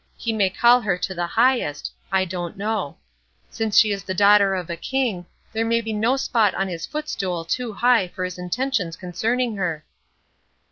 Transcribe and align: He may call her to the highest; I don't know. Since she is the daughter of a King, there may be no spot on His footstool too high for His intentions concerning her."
He 0.17 0.33
may 0.33 0.49
call 0.49 0.81
her 0.81 0.97
to 0.97 1.13
the 1.13 1.27
highest; 1.27 1.91
I 2.11 2.25
don't 2.25 2.57
know. 2.57 2.97
Since 3.51 3.77
she 3.77 3.91
is 3.91 4.03
the 4.03 4.15
daughter 4.15 4.55
of 4.55 4.67
a 4.67 4.75
King, 4.75 5.27
there 5.53 5.63
may 5.63 5.79
be 5.79 5.93
no 5.93 6.17
spot 6.17 6.55
on 6.55 6.67
His 6.67 6.87
footstool 6.87 7.45
too 7.45 7.71
high 7.71 8.07
for 8.07 8.23
His 8.25 8.39
intentions 8.39 8.95
concerning 8.95 9.57
her." 9.57 9.85